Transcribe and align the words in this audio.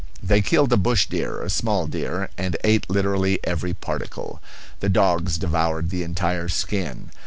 They 0.23 0.41
killed 0.41 0.73
a 0.73 0.77
bush 0.77 1.05
deer 1.05 1.43
a 1.43 1.49
small 1.51 1.85
deer 1.85 2.31
and 2.35 2.57
ate 2.63 2.89
literally 2.89 3.39
every 3.43 3.75
particle. 3.75 4.41
The 4.79 4.89
dogs 4.89 5.37
devoured 5.37 5.91
the 5.91 6.01
entire 6.01 6.49
skin. 6.49 7.11